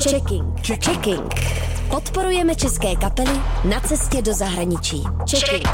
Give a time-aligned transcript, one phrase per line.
[0.00, 0.44] Checking.
[0.66, 1.34] Checking.
[1.90, 3.40] Podporujeme české kapely
[3.70, 5.02] na cestě do zahraničí.
[5.30, 5.68] Checking.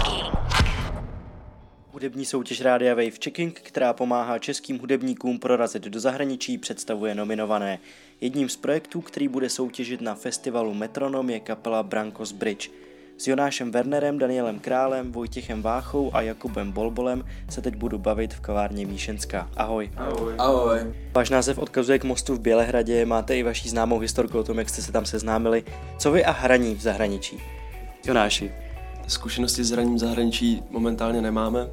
[1.93, 7.79] Hudební soutěž Rádia Wave Checking, která pomáhá českým hudebníkům prorazit do zahraničí, představuje nominované.
[8.21, 12.71] Jedním z projektů, který bude soutěžit na festivalu Metronom, je kapela Brankos Bridge.
[13.23, 18.41] S Jonášem Wernerem, Danielem Králem, Vojtěchem Váchou a Jakubem Bolbolem se teď budu bavit v
[18.41, 19.51] kavárně Míšenská.
[19.57, 19.91] Ahoj.
[19.97, 20.35] Ahoj.
[20.39, 20.79] Ahoj.
[21.15, 24.69] Váš název odkazuje k mostu v Bělehradě, máte i vaší známou historku o tom, jak
[24.69, 25.65] jste se tam seznámili.
[25.99, 27.43] Co vy a hraní v zahraničí?
[28.07, 28.53] Jonáši.
[29.09, 31.69] Zkušenosti s hraním v zahraničí momentálně nemáme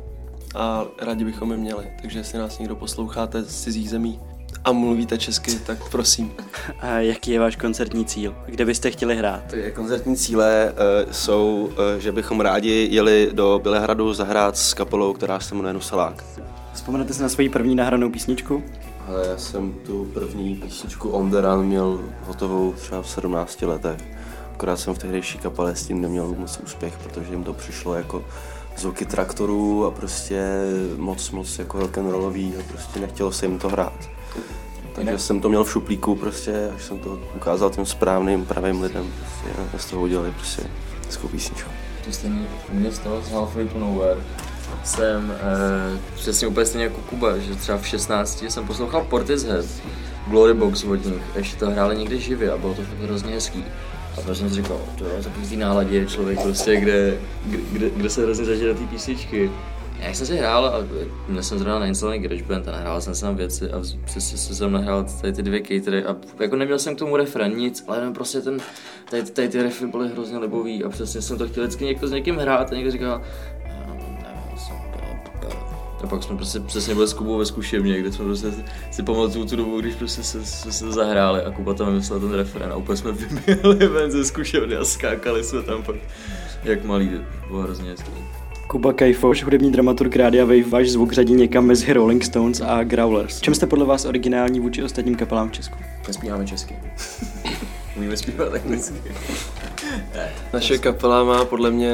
[0.56, 4.20] a rádi bychom je měli, takže jestli nás někdo posloucháte z cizích zemí,
[4.64, 6.32] a mluvíte česky, tak prosím.
[6.80, 8.36] A jaký je váš koncertní cíl?
[8.46, 9.44] Kde byste chtěli hrát?
[9.76, 15.40] Koncertní cíle uh, jsou, uh, že bychom rádi jeli do Bělehradu zahrát s kapelou, která
[15.40, 16.24] se jmenuje Nusalák.
[16.74, 18.64] Vzpomenete si na svoji první nahranou písničku?
[19.08, 24.02] Ale já jsem tu první písničku On the Run měl hotovou třeba v 17 letech.
[24.54, 28.26] Akorát jsem v tehdejší kapele s tím neměl moc úspěch, protože jim to přišlo jako
[28.78, 30.44] zvuky traktorů a prostě
[30.98, 34.19] moc, moc jako rock'n'rollový a prostě nechtělo se jim to hrát.
[34.96, 39.14] Takže jsem to měl v šuplíku prostě, až jsem to ukázal těm správným, pravým lidem
[39.20, 40.62] prostě, a z toho udělali prostě
[41.06, 41.70] hezkou písničku.
[42.06, 44.20] To stejně mě stalo z Halfway to Nowhere.
[44.84, 49.66] Jsem eh, přesně úplně stejně jako Kuba, že třeba v 16 jsem poslouchal Portishead,
[50.28, 53.66] Glory Box od nich, ještě to hráli někde živě a bylo to fakt hrozně hezký.
[54.18, 58.24] A pak jsem si říkal, to je takový náladě člověk prostě, kde, kde, kde se
[58.24, 59.52] hrozně zažije na té písničky.
[60.00, 60.88] Já jsem si hrál a
[61.28, 65.34] měl jsem zrovna nainstalovaný GarageBand a nahrál jsem tam věci a přesně jsem nahrál tady
[65.34, 68.58] ty dvě catery a jako neměl jsem k tomu refren nic, ale jenom prostě ten,
[69.10, 72.12] tady, tady ty refy byly hrozně libový a přesně jsem to chtěl vždycky někdo s
[72.12, 73.22] někým hrát a někdo říkal,
[76.04, 78.48] a pak jsme prostě přesně byli s Kubou ve zkušebně, kde jsme prostě
[78.92, 82.34] si pamatuju tu dobu, když prostě se, se, se zahráli a Kuba tam vymyslel ten
[82.34, 85.96] referen a úplně jsme vyběhli ven ze zkušebny a skákali jsme tam pak
[86.64, 87.12] jak malý,
[87.48, 88.12] bylo hrozně hezký.
[88.72, 93.40] Kuba Kajfoš, hudební dramaturg Rádia Wave, váš zvuk řadí někam mezi Rolling Stones a Growlers.
[93.42, 95.78] Čem jste podle vás originální vůči ostatním kapelám v Česku?
[96.08, 96.76] Nespíváme česky.
[97.98, 99.12] Umíme zpívat anglicky.
[100.54, 101.94] Naše kapela má podle mě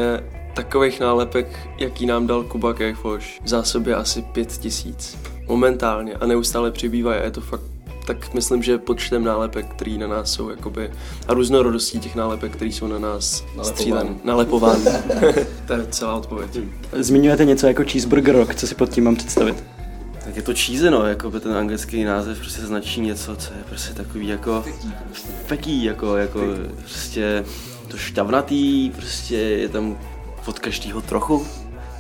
[0.54, 5.18] takových nálepek, jaký nám dal Kuba Kajfoš, v zásobě asi pět tisíc.
[5.48, 7.75] Momentálně a neustále přibývají a je to fakt
[8.06, 10.92] tak myslím, že počtem nálepek, který na nás jsou, jakoby,
[11.28, 14.82] a různorodostí těch nálepek, které jsou na nás střílen, nalepován.
[15.68, 16.60] to je celá odpověď.
[16.94, 19.64] Zmiňujete něco jako cheeseburger rock, co si pod tím mám představit?
[20.26, 23.64] Tak je to cheese, no, jako by ten anglický název prostě značí něco, co je
[23.70, 24.66] prostě takový jako
[25.46, 26.40] feký, jako, jako
[26.80, 27.46] prostě
[27.88, 29.98] to šťavnatý, prostě je tam
[30.46, 31.48] od každého trochu,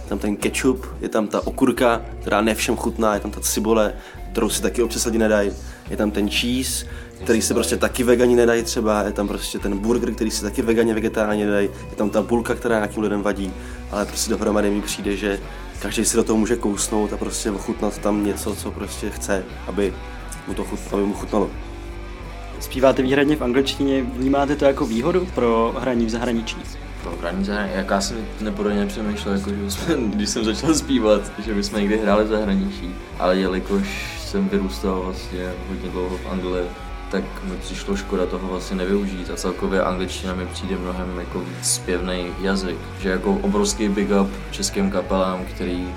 [0.03, 3.41] je tam ten ketchup, je tam ta okurka, která ne všem chutná, je tam ta
[3.41, 3.93] cibule,
[4.35, 5.51] kterou si taky občas lidi nedají
[5.89, 6.85] je tam ten cheese,
[7.23, 10.61] který se prostě taky vegani nedají třeba, je tam prostě ten burger, který si taky
[10.61, 13.53] vegani vegetárně nedají, je tam ta bulka, která nějakým lidem vadí,
[13.91, 15.39] ale prostě dohromady mi přijde, že
[15.81, 19.93] každý si do toho může kousnout a prostě ochutnat tam něco, co prostě chce, aby
[20.47, 21.49] mu to chut, aby mu chutnalo.
[22.59, 26.57] Zpíváte výhradně v angličtině, vnímáte to jako výhodu pro hraní v zahraničí?
[27.03, 30.73] Pro hraní v zahraničí, jak já jsem neporodně přemýšlel, jako, že jsme, když jsem začal
[30.73, 36.27] zpívat, že bychom někdy hráli v zahraničí, ale jelikož jsem vyrůstal vlastně hodně dlouho v
[36.31, 36.65] Anglii,
[37.11, 42.27] tak mi přišlo škoda toho vlastně nevyužít a celkově angličtina mi přijde mnohem jako zpěvný
[42.41, 45.93] jazyk, že jako obrovský big up českým kapelám, který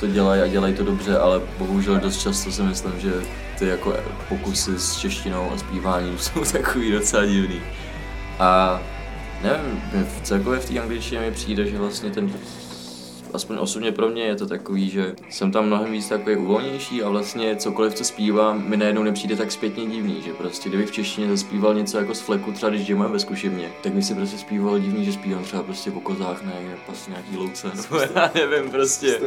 [0.00, 3.12] to dělají a dělají to dobře, ale bohužel dost často si myslím, že
[3.58, 3.94] ty jako
[4.28, 7.60] pokusy s češtinou a zpíváním jsou takový docela divný.
[8.38, 8.80] A
[9.42, 9.82] nevím,
[10.22, 12.32] celkově v té angličtině mi přijde, že vlastně ten
[13.34, 17.08] aspoň osobně pro mě je to takový, že jsem tam mnohem víc takový uvolnější a
[17.08, 21.28] vlastně cokoliv, co zpívám, mi najednou nepřijde tak zpětně divný, že prostě kdybych v češtině
[21.28, 24.78] zaspíval něco jako z fleku, třeba když jamujeme ve zkušebně, tak by si prostě zpíval
[24.78, 26.52] divný, že zpívám třeba prostě po kozách, ne,
[26.86, 29.20] prostě nějaký louce, nebo já nevím prostě.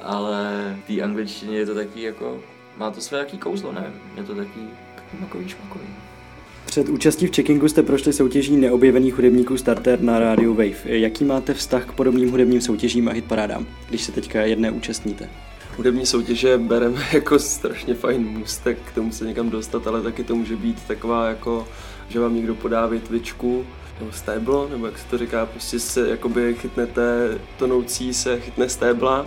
[0.00, 2.40] Ale v té angličtině je to taky jako,
[2.76, 3.92] má to své jaký kouzlo, ne?
[4.16, 4.60] Je to taky
[5.20, 5.86] takový šmakový.
[6.68, 10.76] Před účastí v checkingu jste prošli soutěží neobjevených hudebníků Starter na Radio Wave.
[10.84, 15.28] Jaký máte vztah k podobným hudebním soutěžím a hitparádám, když se teďka jedné účastníte?
[15.76, 20.36] Hudební soutěže bereme jako strašně fajn můstek, k tomu se někam dostat, ale taky to
[20.36, 21.68] může být taková jako,
[22.08, 23.66] že vám někdo podá větvičku,
[24.00, 29.26] nebo stéblo, nebo jak se to říká, prostě se jakoby chytnete tonoucí se chytne stébla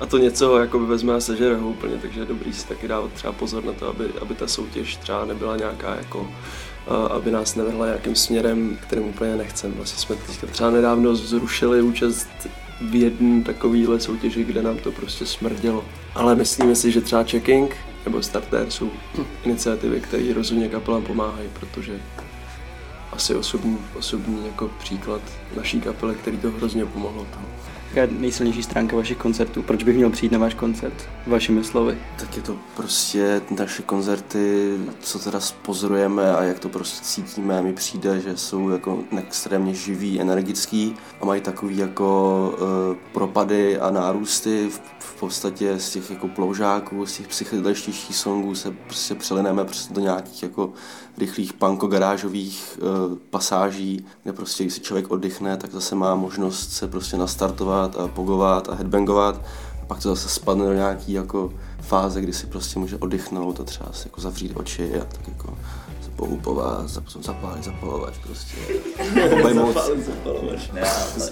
[0.00, 3.12] a to něco jakoby vezme a sežere ho úplně, takže je dobrý si taky dávat
[3.12, 6.28] třeba pozor na to, aby, aby ta soutěž třeba nebyla nějaká jako
[7.10, 9.72] aby nás nevrhla nějakým směrem, kterým úplně nechcem.
[9.72, 12.28] Vlastně jsme teďka třeba nedávno zrušili účast
[12.80, 15.84] v jedné takovéhle soutěži, kde nám to prostě smrdělo.
[16.14, 18.90] Ale myslíme si, že třeba checking nebo Starter jsou
[19.44, 22.00] iniciativy, které rozhodně kapelám pomáhají, protože
[23.12, 25.22] asi osobní, osobní jako příklad
[25.56, 27.26] naší kapele, který to hrozně pomohlo.
[27.88, 29.62] Jaká je nejsilnější stránka vašich koncertů?
[29.62, 31.08] Proč bych měl přijít na váš koncert?
[31.26, 31.98] Vašimi slovy.
[32.18, 37.72] Tak je to prostě naše koncerty, co teda pozorujeme a jak to prostě cítíme, mi
[37.72, 44.68] přijde, že jsou jako extrémně živý, energický a mají takový jako uh, propady a nárůsty
[44.70, 49.94] v, v podstatě z těch jako ploužáků, z těch psychedeličtějších songů se prostě přelineme prostě
[49.94, 50.72] do nějakých jako
[51.18, 56.88] rychlých punko-garážových uh, pasáží, kde prostě když si člověk oddychne, tak zase má možnost se
[56.88, 59.40] prostě nastartovat a pogovat a headbangovat.
[59.82, 63.64] A pak to zase spadne do nějaký jako fáze, kdy si prostě může oddychnout a
[63.64, 65.58] třeba si jako zavřít oči a tak jako
[66.00, 68.56] se pohupovat, potom zapálit zapalovač prostě.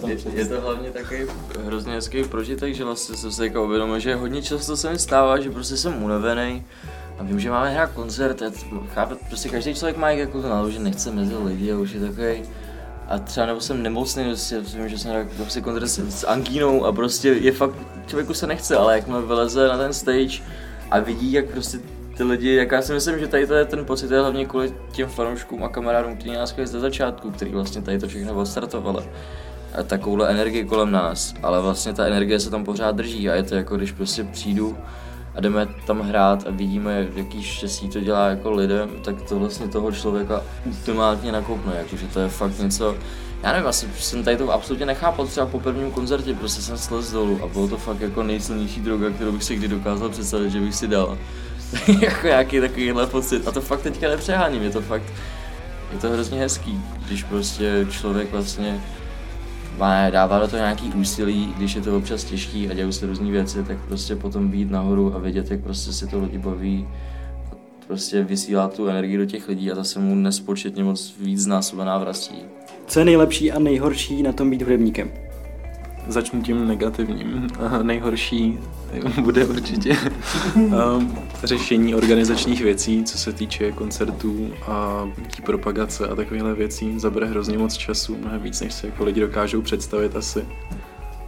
[0.07, 1.21] je, je, to hlavně takový
[1.65, 5.41] hrozně hezký prožitek, že vlastně jsem se jako uvědomil, že hodně často se mi stává,
[5.41, 6.65] že prostě jsem unavený
[7.19, 8.43] a vím, že máme hrát koncert,
[8.95, 12.43] chápe, prostě každý člověk má jako to že nechce mezi lidi a už je takový
[13.09, 16.93] a třeba nebo jsem nemocný, prostě, vím, že jsem hrál prostě koncert s angínou a
[16.93, 17.75] prostě je fakt,
[18.07, 20.43] člověku se nechce, ale jak vyleze na ten stage
[20.91, 21.79] a vidí, jak prostě
[22.17, 24.75] ty lidi, jak já si myslím, že tady to je ten pocit je hlavně kvůli
[24.93, 29.05] těm fanouškům a kamarádům, kteří nás ze začátku, který vlastně tady to všechno odstartovali.
[29.79, 33.43] A takovouhle energii kolem nás, ale vlastně ta energie se tam pořád drží a je
[33.43, 34.79] to jako když prostě přijdu
[35.37, 39.69] a jdeme tam hrát a vidíme, jaký štěstí to dělá jako lidem, tak to vlastně
[39.69, 42.97] toho člověka ultimátně nakoupne, jakože to je fakt něco,
[43.43, 47.13] já nevím, asi jsem tady to absolutně nechápal třeba po prvním koncertě, prostě jsem slez
[47.13, 50.61] dolů a bylo to fakt jako nejsilnější droga, kterou bych si kdy dokázal představit, že
[50.61, 51.19] bych si dal.
[52.01, 55.13] jako nějaký takovýhle pocit a to fakt teďka nepřeháním, je to fakt,
[55.93, 58.81] je to hrozně hezký, když prostě člověk vlastně
[59.79, 63.31] má, dává do toho nějaký úsilí, když je to občas těžký a dějou se různé
[63.31, 66.89] věci, tak prostě potom být nahoru a vidět, jak prostě si to lidi baví,
[67.87, 72.37] prostě vysílá tu energii do těch lidí a zase mu nespočetně moc víc násobená vrastí.
[72.87, 75.26] Co je nejlepší a nejhorší na tom být hudebníkem?
[76.09, 77.49] Začnu tím negativním.
[77.83, 78.59] Nejhorší
[79.21, 79.97] bude určitě
[80.57, 86.99] um, řešení organizačních věcí, co se týče koncertů a tí propagace a takovéhle věcí.
[86.99, 90.45] Zabere hrozně moc času, mnohem víc, než si jako lidi dokážou představit asi.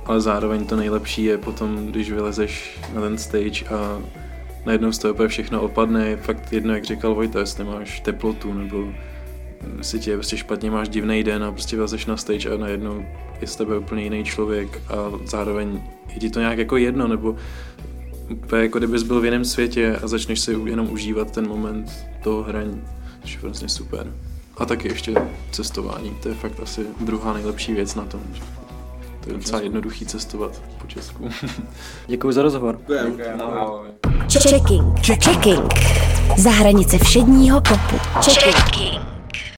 [0.05, 4.03] Ale zároveň to nejlepší je potom, když vylezeš na ten stage a
[4.67, 6.09] najednou z toho všechno opadne.
[6.09, 8.89] Je fakt jedno, jak říkal Vojta, jestli máš teplotu nebo
[9.83, 13.05] si tě prostě špatně máš divný den a prostě vylezeš na stage a najednou
[13.41, 15.83] je z tebe úplně jiný člověk a zároveň
[16.15, 17.37] je ti to nějak jako jedno, nebo
[18.31, 22.43] úplně jako kdybys byl v jiném světě a začneš si jenom užívat ten moment toho
[22.43, 22.83] hraní,
[23.23, 24.13] což je vlastně super.
[24.57, 25.15] A taky ještě
[25.51, 28.21] cestování, to je fakt asi druhá nejlepší věc na tom.
[29.25, 31.29] To je docela jednoduchý cestovat po Česku.
[32.07, 32.81] Děkuji za rozhovor.
[34.33, 35.07] Checking.
[35.07, 35.73] Checking.
[36.39, 37.99] Za hranice všedního popu.
[38.21, 39.18] Checking.